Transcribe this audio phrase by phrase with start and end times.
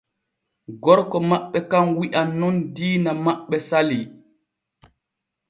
[0.83, 4.05] Gorko maɓɓe kan wi’an nun diina maɓɓe salii.